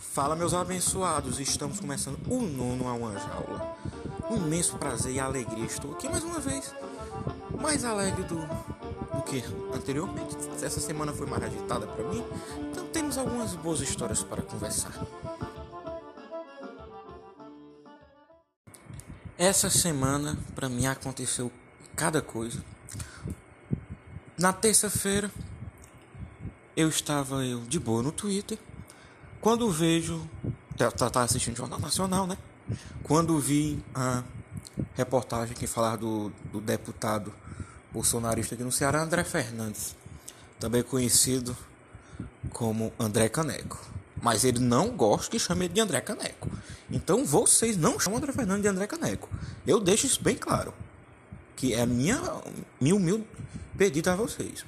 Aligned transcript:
Fala, 0.00 0.34
meus 0.34 0.54
abençoados, 0.54 1.38
estamos 1.38 1.78
começando 1.78 2.18
o 2.26 2.40
nono 2.40 2.88
a 2.88 2.94
uma 2.94 3.12
jaula. 3.18 3.76
Um 4.30 4.36
imenso 4.36 4.76
prazer 4.78 5.12
e 5.12 5.20
alegria. 5.20 5.66
Estou 5.66 5.92
aqui 5.92 6.08
mais 6.08 6.24
uma 6.24 6.40
vez, 6.40 6.74
mais 7.60 7.84
alegre 7.84 8.24
do, 8.24 8.36
do 8.36 9.22
que 9.22 9.44
anteriormente. 9.74 10.36
Essa 10.62 10.80
semana 10.80 11.12
foi 11.12 11.26
mais 11.26 11.42
agitada 11.42 11.86
para 11.86 12.02
mim, 12.08 12.24
então 12.70 12.86
temos 12.86 13.18
algumas 13.18 13.54
boas 13.54 13.80
histórias 13.80 14.22
para 14.24 14.40
conversar. 14.40 14.92
Essa 19.36 19.68
semana, 19.68 20.38
para 20.54 20.68
mim, 20.68 20.86
aconteceu 20.86 21.52
cada 21.94 22.22
coisa. 22.22 22.64
Na 24.36 24.52
terça-feira, 24.52 25.30
eu 26.74 26.88
estava 26.88 27.44
eu 27.44 27.60
de 27.60 27.78
boa 27.78 28.02
no 28.02 28.10
Twitter 28.10 28.58
quando 29.40 29.70
vejo. 29.70 30.28
Tá, 30.76 30.90
tá, 30.90 31.10
tá 31.10 31.22
assistindo 31.22 31.56
Jornal 31.56 31.78
Nacional, 31.78 32.26
né? 32.26 32.36
Quando 33.02 33.38
vi 33.38 33.82
a 33.94 34.22
reportagem 34.94 35.54
que 35.54 35.66
falava 35.66 35.98
do, 35.98 36.32
do 36.52 36.60
deputado 36.60 37.32
bolsonarista 37.92 38.54
aqui 38.54 38.64
no 38.64 38.72
Ceará, 38.72 39.02
André 39.02 39.24
Fernandes, 39.24 39.96
também 40.58 40.82
conhecido 40.82 41.56
como 42.52 42.92
André 42.98 43.28
Caneco. 43.28 43.78
Mas 44.22 44.44
ele 44.44 44.58
não 44.58 44.90
gosta 44.90 45.30
que 45.30 45.38
chame 45.38 45.64
ele 45.64 45.74
de 45.74 45.80
André 45.80 46.00
Caneco. 46.00 46.48
Então 46.90 47.24
vocês 47.24 47.76
não 47.76 47.98
chamam 47.98 48.18
André 48.18 48.32
Fernandes 48.32 48.62
de 48.62 48.68
André 48.68 48.86
Caneco. 48.86 49.28
Eu 49.66 49.80
deixo 49.80 50.06
isso 50.06 50.22
bem 50.22 50.36
claro. 50.36 50.74
Que 51.56 51.74
é 51.74 51.82
a 51.82 51.86
minha, 51.86 52.20
minha 52.80 52.94
humilde 52.94 53.24
pedido 53.76 54.08
a 54.08 54.14
vocês. 54.14 54.64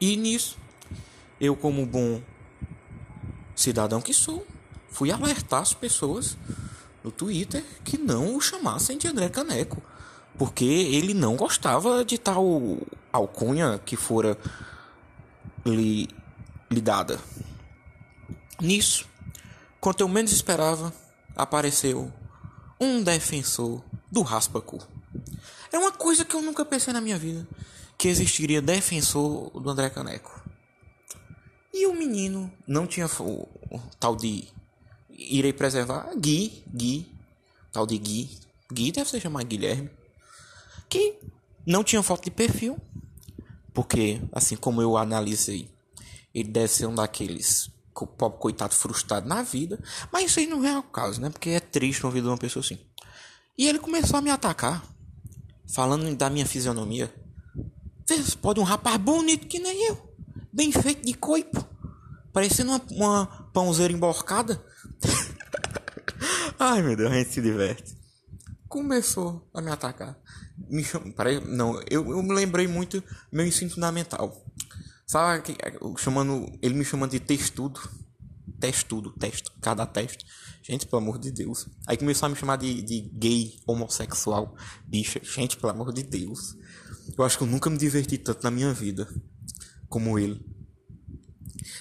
E 0.00 0.16
nisso, 0.16 0.58
eu 1.40 1.54
como 1.54 1.86
bom 1.86 2.20
cidadão 3.54 4.00
que 4.00 4.12
sou, 4.12 4.46
fui 4.90 5.10
alertar 5.10 5.62
as 5.62 5.74
pessoas 5.74 6.36
no 7.02 7.10
Twitter 7.10 7.64
que 7.84 7.98
não 7.98 8.36
o 8.36 8.40
chamassem 8.40 8.96
de 8.96 9.06
André 9.06 9.28
Caneco, 9.28 9.82
porque 10.38 10.64
ele 10.64 11.14
não 11.14 11.36
gostava 11.36 12.04
de 12.04 12.18
tal 12.18 12.78
alcunha 13.12 13.80
que 13.84 13.96
fora 13.96 14.38
lhe, 15.64 16.08
lhe 16.70 16.80
dada. 16.80 17.20
Nisso, 18.60 19.06
quanto 19.80 20.00
eu 20.00 20.08
menos 20.08 20.32
esperava, 20.32 20.92
apareceu 21.36 22.12
um 22.80 23.02
defensor 23.02 23.82
do 24.10 24.22
raspa-cu. 24.22 24.80
É 25.72 25.78
uma 25.78 25.92
coisa 25.92 26.24
que 26.24 26.34
eu 26.34 26.42
nunca 26.42 26.64
pensei 26.64 26.92
na 26.92 27.00
minha 27.00 27.18
vida, 27.18 27.46
que 27.98 28.08
existiria 28.08 28.62
defensor 28.62 29.50
do 29.50 29.68
André 29.68 29.90
Caneco. 29.90 30.43
E 31.84 31.86
o 31.86 31.92
menino 31.92 32.50
não 32.66 32.86
tinha 32.86 33.06
o, 33.20 33.46
o 33.70 33.78
tal 34.00 34.16
de 34.16 34.44
irei 35.10 35.52
preservar 35.52 36.08
Gui, 36.16 36.64
Gui, 36.74 37.14
tal 37.70 37.86
de 37.86 37.98
Gui, 37.98 38.38
Gui 38.72 38.90
deve 38.90 39.10
ser 39.10 39.20
chamado 39.20 39.44
Guilherme, 39.44 39.90
que 40.88 41.18
não 41.66 41.84
tinha 41.84 42.02
foto 42.02 42.24
de 42.24 42.30
perfil, 42.30 42.78
porque 43.74 44.18
assim 44.32 44.56
como 44.56 44.80
eu 44.80 44.96
analisei, 44.96 45.68
ele 46.34 46.48
deve 46.48 46.68
ser 46.68 46.86
um 46.86 46.94
daqueles 46.94 47.70
pobre 48.16 48.38
coitado 48.38 48.74
frustrado 48.74 49.28
na 49.28 49.42
vida, 49.42 49.78
mas 50.10 50.30
isso 50.30 50.40
aí 50.40 50.46
não 50.46 50.64
é 50.64 50.78
o 50.78 50.82
caso, 50.82 51.20
né? 51.20 51.28
Porque 51.28 51.50
é 51.50 51.60
triste 51.60 52.06
ouvir 52.06 52.22
de 52.22 52.28
uma 52.28 52.38
pessoa 52.38 52.64
assim. 52.64 52.78
E 53.58 53.68
ele 53.68 53.78
começou 53.78 54.16
a 54.16 54.22
me 54.22 54.30
atacar, 54.30 54.82
falando 55.68 56.16
da 56.16 56.30
minha 56.30 56.46
fisionomia. 56.46 57.14
Você 58.06 58.36
pode 58.38 58.58
um 58.58 58.64
rapaz 58.64 58.96
bonito 58.96 59.46
que 59.46 59.58
nem 59.58 59.86
eu 59.88 60.14
bem 60.54 60.70
feito 60.70 61.04
de 61.04 61.14
coipo, 61.14 61.66
parecendo 62.34 62.72
uma, 62.72 62.82
uma 62.90 63.26
pãozeira 63.52 63.94
emborcada. 63.94 64.62
Ai 66.58 66.82
meu 66.82 66.96
Deus, 66.96 67.10
a 67.10 67.14
gente 67.14 67.32
se 67.32 67.40
diverte. 67.40 67.96
Começou 68.68 69.48
a 69.54 69.62
me 69.62 69.70
atacar. 69.70 70.18
Me 70.68 70.82
cham... 70.82 71.12
Peraí, 71.12 71.40
não, 71.46 71.80
eu, 71.88 72.10
eu 72.10 72.22
me 72.22 72.34
lembrei 72.34 72.66
muito 72.66 73.02
meu 73.32 73.46
ensino 73.46 73.70
fundamental. 73.70 74.44
Sabe, 75.06 75.56
chamando, 75.96 76.46
ele 76.60 76.74
me 76.74 76.84
chamando 76.84 77.12
de 77.12 77.20
textudo. 77.20 77.80
Textudo, 78.58 79.12
texto, 79.12 79.52
cada 79.60 79.86
teste. 79.86 80.24
Gente, 80.62 80.86
pelo 80.86 81.02
amor 81.02 81.18
de 81.18 81.30
Deus. 81.30 81.68
Aí 81.86 81.96
começou 81.96 82.26
a 82.26 82.30
me 82.30 82.36
chamar 82.36 82.56
de, 82.56 82.82
de 82.82 83.02
gay, 83.12 83.60
homossexual, 83.66 84.56
bicha. 84.86 85.20
Gente, 85.22 85.56
pelo 85.56 85.72
amor 85.72 85.92
de 85.92 86.02
Deus. 86.02 86.56
Eu 87.16 87.24
acho 87.24 87.36
que 87.36 87.44
eu 87.44 87.48
nunca 87.48 87.68
me 87.70 87.76
diverti 87.76 88.16
tanto 88.18 88.42
na 88.42 88.50
minha 88.50 88.72
vida 88.72 89.06
como 89.88 90.18
ele. 90.18 90.53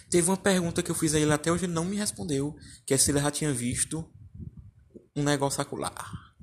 Teve 0.10 0.30
uma 0.30 0.38
pergunta 0.38 0.82
que 0.82 0.92
eu 0.92 0.96
fiz 0.96 1.14
a 1.14 1.20
ele 1.20 1.32
até 1.34 1.52
hoje 1.52 1.66
ele 1.66 1.74
não 1.74 1.86
me 1.86 1.96
respondeu, 1.96 2.56
que 2.86 2.94
é 2.94 2.98
se 2.98 3.12
ele 3.12 3.20
já 3.20 3.32
tinha 3.32 3.54
visto 3.54 4.10
um 5.16 5.24
negócio 5.24 5.62
acular. 5.62 6.36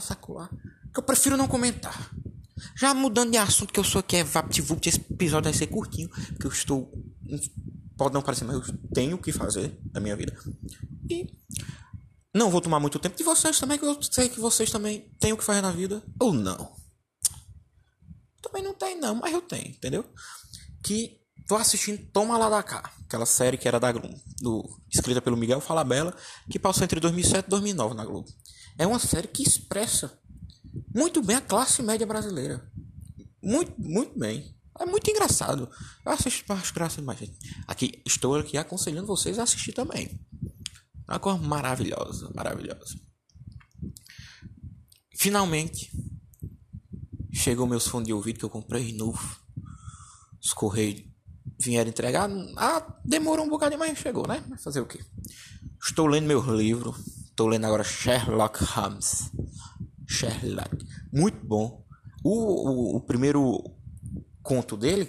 Sacular. 0.00 0.50
Que 0.92 0.98
eu 0.98 1.02
prefiro 1.02 1.36
não 1.36 1.48
comentar. 1.48 2.10
Já 2.76 2.92
mudando 2.92 3.30
de 3.30 3.38
assunto, 3.38 3.72
que 3.72 3.80
eu 3.80 3.84
sou 3.84 4.00
aqui 4.00 4.16
é 4.16 4.24
VaptVupt, 4.24 4.88
esse 4.88 5.00
episódio 5.10 5.50
vai 5.50 5.58
ser 5.58 5.68
curtinho, 5.68 6.08
porque 6.08 6.46
eu 6.46 6.50
estou. 6.50 6.92
Pode 7.96 8.14
não 8.14 8.22
parecer, 8.22 8.44
mas 8.44 8.56
eu 8.56 8.78
tenho 8.92 9.16
o 9.16 9.20
que 9.20 9.32
fazer 9.32 9.78
na 9.92 10.00
minha 10.00 10.16
vida. 10.16 10.36
E 11.10 11.26
não 12.34 12.50
vou 12.50 12.60
tomar 12.60 12.78
muito 12.78 12.98
tempo 12.98 13.16
de 13.16 13.24
vocês 13.24 13.58
também, 13.58 13.78
que 13.78 13.84
eu 13.84 14.00
sei 14.02 14.28
que 14.28 14.40
vocês 14.40 14.70
também 14.70 15.12
têm 15.18 15.32
o 15.32 15.36
que 15.36 15.44
fazer 15.44 15.60
na 15.60 15.72
vida. 15.72 16.02
Ou 16.20 16.32
não. 16.32 16.76
Também 18.42 18.62
não 18.62 18.74
tem, 18.74 18.98
não, 18.98 19.16
mas 19.16 19.32
eu 19.32 19.42
tenho, 19.42 19.68
entendeu? 19.68 20.04
Que 20.82 21.20
tô 21.48 21.56
assistindo 21.56 22.06
Toma 22.12 22.36
Lá 22.36 22.50
da 22.50 22.62
Cá, 22.62 22.92
aquela 23.06 23.24
série 23.24 23.56
que 23.56 23.66
era 23.66 23.80
da 23.80 23.90
Globo, 23.90 24.20
do, 24.38 24.78
escrita 24.92 25.22
pelo 25.22 25.36
Miguel 25.36 25.62
Falabella, 25.62 26.14
que 26.50 26.58
passou 26.58 26.84
entre 26.84 27.00
2007 27.00 27.46
e 27.46 27.50
2009 27.50 27.94
na 27.94 28.04
Globo. 28.04 28.28
É 28.76 28.86
uma 28.86 28.98
série 28.98 29.26
que 29.26 29.42
expressa 29.42 30.20
muito 30.94 31.22
bem 31.22 31.36
a 31.36 31.40
classe 31.40 31.82
média 31.82 32.06
brasileira. 32.06 32.70
Muito, 33.42 33.72
muito 33.80 34.16
bem. 34.16 34.54
É 34.78 34.84
muito 34.84 35.10
engraçado. 35.10 35.68
Eu 36.04 36.12
assisto 36.12 36.52
acho 36.52 36.74
graça 36.74 37.00
mais 37.00 37.18
gente. 37.18 37.36
Aqui 37.66 38.00
estou 38.06 38.36
aqui 38.36 38.58
aconselhando 38.58 39.06
vocês 39.06 39.38
a 39.38 39.42
assistir 39.42 39.72
também. 39.72 40.20
É 41.08 41.12
uma 41.12 41.18
coisa 41.18 41.38
maravilhosa, 41.38 42.30
maravilhosa. 42.34 43.00
Finalmente 45.16 45.90
chegou 47.32 47.66
meus 47.66 47.86
fones 47.86 48.06
de 48.06 48.12
ouvido 48.12 48.38
que 48.38 48.44
eu 48.44 48.50
comprei 48.50 48.92
novo. 48.92 49.40
Os 50.40 50.52
correios 50.52 51.08
vieram 51.58 51.90
entregar. 51.90 52.30
Ah, 52.56 52.86
demorou 53.04 53.44
um 53.44 53.48
bocadinho, 53.48 53.78
mas 53.78 53.98
chegou, 53.98 54.26
né? 54.26 54.42
Vai 54.48 54.58
fazer 54.58 54.80
o 54.80 54.86
quê? 54.86 55.00
Estou 55.82 56.06
lendo 56.06 56.26
meu 56.26 56.40
livro. 56.54 56.94
Estou 57.24 57.48
lendo 57.48 57.66
agora 57.66 57.84
Sherlock 57.84 58.64
Holmes. 58.64 59.30
Sherlock. 60.06 60.76
Muito 61.12 61.44
bom. 61.44 61.84
O, 62.22 62.32
o, 62.32 62.96
o 62.96 63.00
primeiro 63.00 63.62
conto 64.42 64.76
dele, 64.76 65.08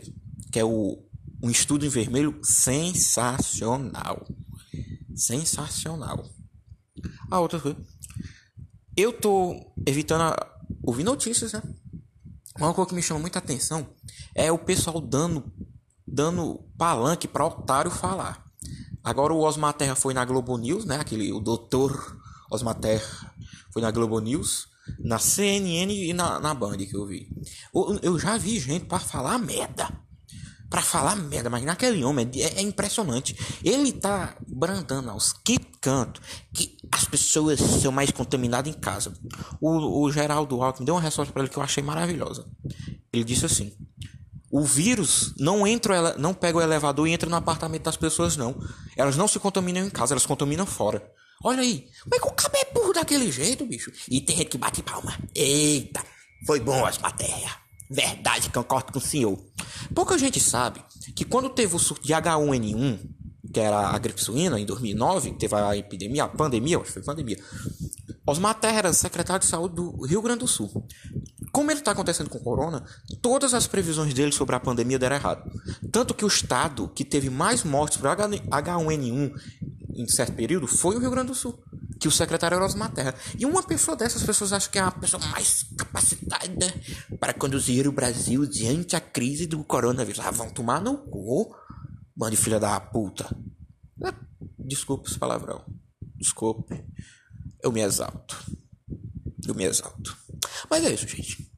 que 0.51 0.59
é 0.59 0.65
o 0.65 1.03
Um 1.41 1.49
Estudo 1.49 1.85
em 1.85 1.89
Vermelho, 1.89 2.39
sensacional. 2.43 4.27
Sensacional. 5.15 6.25
A 7.29 7.39
outra 7.39 7.59
coisa. 7.59 7.77
Eu 8.95 9.13
tô 9.13 9.73
evitando 9.85 10.21
a, 10.21 10.59
ouvir 10.83 11.03
notícias, 11.03 11.53
né? 11.53 11.61
Uma 12.57 12.73
coisa 12.73 12.89
que 12.89 12.95
me 12.95 13.01
chama 13.01 13.21
muita 13.21 13.39
atenção 13.39 13.95
é 14.35 14.51
o 14.51 14.59
pessoal 14.59 14.99
dando 14.99 15.51
dando 16.11 16.59
palanque 16.77 17.27
para 17.27 17.45
otário 17.45 17.91
falar. 17.91 18.43
Agora 19.03 19.33
o 19.33 19.39
Osmar 19.39 19.73
Terra 19.73 19.95
foi 19.95 20.13
na 20.13 20.25
Globo 20.25 20.57
News, 20.57 20.85
né? 20.85 20.97
Aquele 20.99 21.31
o 21.31 21.39
doutor 21.39 22.17
Osmar 22.51 22.75
Terra 22.75 23.33
foi 23.71 23.81
na 23.81 23.91
Globo 23.91 24.19
News, 24.19 24.67
na 24.99 25.19
CNN 25.19 25.93
e 25.93 26.13
na, 26.13 26.39
na 26.39 26.53
Band 26.53 26.77
que 26.77 26.95
eu 26.95 27.05
vi. 27.05 27.29
Eu, 27.73 27.99
eu 28.01 28.19
já 28.19 28.37
vi 28.37 28.59
gente 28.59 28.85
para 28.85 28.99
falar 28.99 29.37
merda. 29.37 29.89
Para 30.69 30.81
falar 30.81 31.15
merda, 31.15 31.49
mas 31.49 31.63
naquele 31.63 32.03
homem 32.03 32.29
é, 32.35 32.59
é, 32.59 32.61
impressionante. 32.61 33.35
Ele 33.63 33.91
tá 33.91 34.35
brandando 34.47 35.09
aos 35.09 35.33
que 35.33 35.57
canto 35.81 36.21
que 36.53 36.77
as 36.91 37.05
pessoas 37.05 37.59
são 37.59 37.91
mais 37.91 38.11
contaminadas 38.11 38.71
em 38.71 38.77
casa. 38.77 39.13
O, 39.59 40.03
o 40.03 40.11
Geraldo 40.11 40.61
Alckmin 40.61 40.85
deu 40.85 40.95
uma 40.95 41.01
resposta 41.01 41.33
para 41.33 41.41
ele 41.41 41.49
que 41.49 41.57
eu 41.57 41.63
achei 41.63 41.81
maravilhosa. 41.81 42.45
Ele 43.11 43.23
disse 43.23 43.45
assim: 43.45 43.73
o 44.51 44.63
vírus 44.63 45.33
não 45.37 45.65
entra, 45.65 46.17
não 46.17 46.33
pega 46.33 46.57
o 46.57 46.61
elevador 46.61 47.07
e 47.07 47.11
entra 47.11 47.29
no 47.29 47.35
apartamento 47.35 47.83
das 47.83 47.97
pessoas, 47.97 48.35
não. 48.35 48.55
Elas 48.97 49.15
não 49.15 49.27
se 49.27 49.39
contaminam 49.39 49.85
em 49.85 49.89
casa, 49.89 50.13
elas 50.13 50.25
contaminam 50.25 50.65
fora. 50.65 51.03
Olha 51.43 51.61
aí, 51.61 51.87
como 52.03 52.15
é 52.15 52.19
que 52.19 52.27
o 52.27 52.31
cabo 52.31 52.57
é 52.57 52.73
burro 52.73 52.93
daquele 52.93 53.31
jeito, 53.31 53.65
bicho? 53.65 53.91
E 54.09 54.19
tem 54.19 54.35
gente 54.35 54.49
que 54.49 54.57
bate 54.57 54.83
palma. 54.83 55.17
Eita, 55.33 56.03
foi 56.45 56.59
bom 56.59 56.85
as 56.85 56.97
matérias. 56.97 57.51
Verdade, 57.89 58.49
concordo 58.49 58.91
com 58.91 58.99
o 58.99 59.01
senhor. 59.01 59.39
Pouca 59.95 60.17
gente 60.17 60.39
sabe 60.39 60.83
que 61.15 61.25
quando 61.25 61.49
teve 61.49 61.75
o 61.75 61.79
surto 61.79 62.05
de 62.05 62.13
H1N1, 62.13 62.99
que 63.51 63.59
era 63.59 63.87
a 63.89 63.97
gripe 63.97 64.21
suína, 64.21 64.59
em 64.59 64.65
2009, 64.65 65.31
teve 65.33 65.55
a 65.55 65.75
epidemia, 65.75 66.25
a 66.25 66.27
pandemia, 66.27 66.77
acho 66.77 66.85
que 66.85 66.93
foi 66.93 67.03
pandemia. 67.03 67.39
Osmar 68.27 68.53
Terra 68.59 68.77
era 68.79 68.93
secretário 68.93 69.39
de 69.39 69.47
saúde 69.47 69.75
do 69.75 70.05
Rio 70.05 70.21
Grande 70.21 70.39
do 70.39 70.47
Sul. 70.47 70.85
Como 71.59 71.71
ele 71.71 71.81
está 71.81 71.91
acontecendo 71.91 72.29
com 72.29 72.37
o 72.37 72.41
corona, 72.41 72.85
todas 73.21 73.53
as 73.53 73.67
previsões 73.67 74.13
dele 74.13 74.31
sobre 74.31 74.55
a 74.55 74.61
pandemia 74.61 74.97
deram 74.97 75.17
errado. 75.17 75.51
Tanto 75.91 76.13
que 76.13 76.23
o 76.23 76.27
estado 76.29 76.87
que 76.87 77.03
teve 77.03 77.29
mais 77.29 77.65
mortes 77.65 77.97
por 77.97 78.07
H1N1 78.07 79.33
em 79.93 80.07
certo 80.07 80.31
período 80.35 80.67
foi 80.67 80.95
o 80.95 80.99
Rio 80.99 81.11
Grande 81.11 81.27
do 81.27 81.35
Sul, 81.35 81.61
que 81.99 82.07
o 82.07 82.11
secretário 82.11 82.55
era 82.55 82.63
Osmar 82.63 82.93
Terra. 82.93 83.13
E 83.37 83.45
uma 83.45 83.61
pessoa 83.61 83.97
dessas 83.97 84.23
pessoas 84.23 84.53
acho 84.53 84.69
que 84.69 84.79
é 84.79 84.81
a 84.81 84.89
pessoa 84.89 85.21
mais 85.31 85.65
capacitada 85.77 86.73
para 87.19 87.33
conduzir 87.33 87.89
o 87.89 87.91
Brasil 87.91 88.45
diante 88.45 88.95
a 88.95 89.01
crise 89.01 89.45
do 89.45 89.61
coronavírus. 89.61 90.21
Ah, 90.21 90.31
vão 90.31 90.49
tomar 90.49 90.79
no 90.79 90.97
cu, 90.97 91.53
bando 92.15 92.37
de 92.37 92.41
filha 92.41 92.57
da 92.57 92.79
puta. 92.79 93.35
É, 94.05 94.13
desculpe 94.57 95.09
esse 95.09 95.19
palavrão. 95.19 95.65
Desculpe. 96.15 96.85
Eu 97.61 97.73
me 97.73 97.81
exalto. 97.81 98.49
Eu 99.45 99.53
me 99.53 99.65
exalto. 99.65 100.17
Mas 100.69 100.85
é 100.85 100.93
isso, 100.93 101.05
gente. 101.05 101.48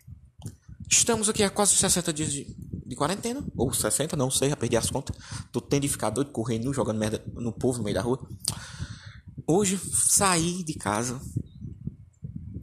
Estamos 0.92 1.30
aqui 1.30 1.42
há 1.42 1.50
quase 1.50 1.74
60 1.76 2.12
dias 2.12 2.34
de, 2.34 2.54
de 2.86 2.96
quarentena. 2.98 3.42
Ou 3.56 3.72
60, 3.72 4.18
não 4.18 4.30
sei, 4.30 4.50
já 4.50 4.58
perdi 4.58 4.76
as 4.76 4.92
contas. 4.92 5.16
Tô 5.50 5.62
tendo 5.62 5.84
de 5.84 5.88
ficar 5.88 6.10
doido, 6.10 6.32
correndo, 6.32 6.74
jogando 6.74 7.00
merda 7.00 7.24
no 7.34 7.54
povo 7.54 7.78
no 7.78 7.86
meio 7.86 7.96
da 7.96 8.02
rua. 8.02 8.20
Hoje 9.48 9.80
saí 9.94 10.64
de 10.66 10.74
casa. 10.74 11.20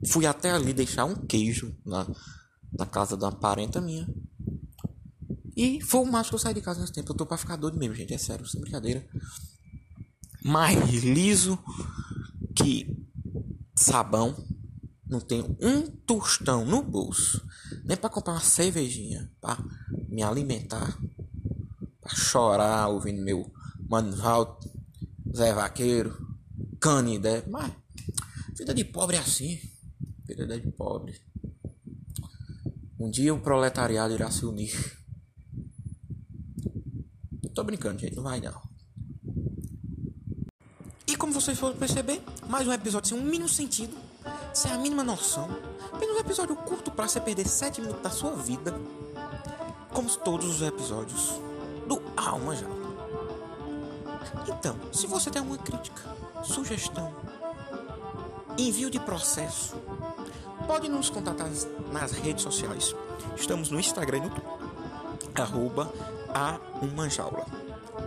Fui 0.07 0.27
até 0.27 0.51
ali 0.51 0.75
deixar 0.75 1.07
um 1.07 1.15
queijo 1.15 1.75
na, 1.87 2.07
na 2.71 2.85
casa 2.85 3.17
da 3.17 3.33
parenta 3.33 3.81
minha. 3.81 4.07
E 5.57 5.81
foi 5.81 6.03
o 6.03 6.05
máximo 6.05 6.33
que 6.33 6.35
eu 6.35 6.39
saí 6.39 6.55
de 6.55 6.61
casa 6.61 6.83
nesse 6.83 6.93
tempo. 6.93 7.11
Eu 7.11 7.17
tô 7.17 7.25
pra 7.25 7.39
ficar 7.39 7.57
doido 7.57 7.79
mesmo, 7.79 7.95
gente. 7.95 8.13
É 8.13 8.19
sério, 8.19 8.47
sem 8.47 8.61
brincadeira. 8.61 9.09
Mais 10.45 11.03
liso 11.03 11.59
que 12.55 12.95
sabão 13.75 14.37
não 15.09 15.21
tenho 15.21 15.57
um 15.61 15.87
tostão 15.87 16.65
no 16.67 16.83
bolso, 16.83 17.43
nem 17.89 17.97
para 17.97 18.11
comprar 18.11 18.35
uma 18.35 18.41
cervejinha, 18.41 19.33
para 19.41 19.57
me 20.11 20.23
alimentar, 20.23 21.01
para 22.03 22.15
chorar 22.15 22.89
ouvindo 22.89 23.23
meu 23.23 23.51
Mano 23.89 24.15
Zé 25.35 25.55
Vaqueiro, 25.55 26.15
Canidé, 26.79 27.43
mas 27.49 27.73
vida 28.55 28.75
de 28.75 28.85
pobre 28.85 29.17
é 29.17 29.21
assim, 29.21 29.59
vida 30.27 30.61
de 30.61 30.71
pobre. 30.71 31.19
Um 33.01 33.11
dia 33.11 33.35
o 33.35 33.41
proletariado 33.41 34.13
irá 34.13 34.31
se 34.31 34.45
unir. 34.45 34.99
Tô 37.55 37.65
brincando, 37.65 37.99
gente, 37.99 38.15
não 38.15 38.23
vai 38.23 38.39
não. 38.41 38.61
E 41.07 41.17
como 41.17 41.33
vocês 41.33 41.59
foram 41.59 41.77
perceber, 41.77 42.23
mais 42.47 42.69
um 42.69 42.73
episódio 42.73 43.09
sem 43.09 43.19
um 43.19 43.23
mínimo 43.23 43.49
sentido 43.49 44.08
sem 44.53 44.73
a 44.73 44.79
mínima 44.79 45.03
noção. 45.05 45.49
Apenas 45.93 46.17
um 46.17 46.21
episódio 46.21 46.57
curto 46.57 46.91
para 46.91 47.09
você 47.09 47.21
perder 47.21 47.47
7 47.47 47.81
minutos 47.81 48.03
da 48.03 48.11
sua 48.11 48.33
vida. 48.33 48.75
Como 49.93 50.09
todos 50.19 50.49
os 50.49 50.63
episódios 50.63 51.41
do 51.87 52.03
Alma 52.17 52.55
Já. 52.55 52.67
Então, 54.49 54.77
se 54.93 55.07
você 55.07 55.31
tem 55.31 55.41
alguma 55.41 55.59
crítica, 55.59 56.03
sugestão, 56.43 57.13
envio 58.57 58.91
de 58.91 59.01
processo, 59.01 59.77
pode 60.67 60.89
nos 60.89 61.11
contatar 61.11 61.49
nas 61.93 62.13
redes 62.13 62.43
sociais. 62.43 62.95
Estamos 63.37 63.71
no 63.71 63.81
Instagram 63.81 64.23
no. 64.23 65.41
Arroba 65.41 65.93
a 66.35 66.59
uma 66.83 67.09
jaula. 67.09 67.47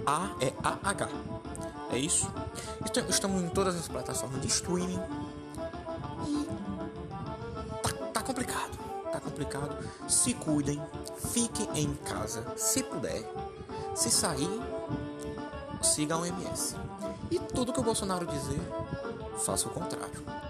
A 0.05 0.31
é 0.39 0.53
A-H. 0.63 1.09
É 1.91 1.97
isso? 1.97 2.31
Estamos 3.09 3.41
em 3.41 3.49
todas 3.49 3.75
as 3.75 3.87
plataformas 3.87 4.41
de 4.41 4.47
streaming 4.47 4.99
complicado. 9.41 9.77
Se 10.07 10.33
cuidem, 10.33 10.81
fiquem 11.31 11.67
em 11.75 11.93
casa, 11.95 12.45
se 12.55 12.83
puder. 12.83 13.23
Se 13.95 14.09
sair, 14.09 14.61
siga 15.81 16.15
a 16.15 16.19
OMS. 16.19 16.75
E 17.29 17.39
tudo 17.39 17.73
que 17.73 17.79
o 17.79 17.83
Bolsonaro 17.83 18.25
dizer, 18.25 18.61
faça 19.43 19.67
o 19.67 19.71
contrário. 19.71 20.40